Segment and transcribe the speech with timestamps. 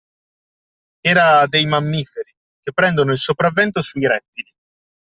[1.03, 4.51] Era dei mammiferi, che prendono il sopravvento sui rettili